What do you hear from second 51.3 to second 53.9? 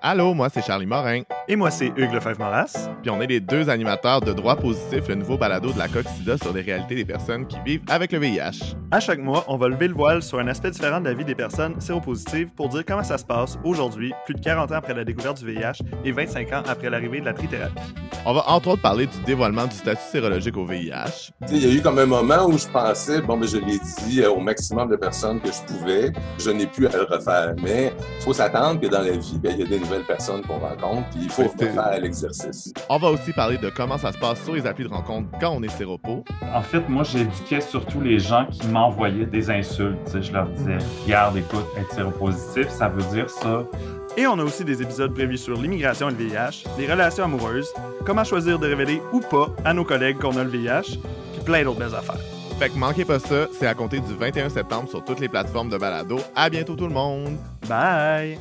puis plein d'autres belles affaires. Fait que manquez pas ça, c'est à